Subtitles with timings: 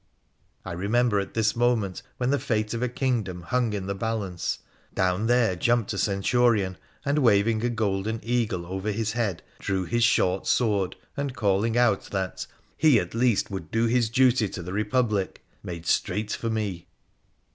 [0.65, 3.93] I remember at this moment, when the fate of a king dom hung in the
[3.93, 4.57] balance,
[4.95, 10.03] down there jumped a Centurion, and, waving a golden eagle over his head, drew his
[10.03, 12.47] short sword, and calling out that'
[12.79, 16.87] he at least would do his duty to the Republic,' made straight for me.